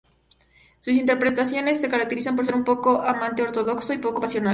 Sus 0.79 0.95
interpretaciones 0.95 1.79
se 1.79 1.87
caracterizan 1.87 2.35
por 2.35 2.43
ser 2.43 2.55
un 2.55 2.65
amante 3.05 3.43
ortodoxo 3.43 3.93
y 3.93 3.99
poco 3.99 4.19
pasional. 4.19 4.49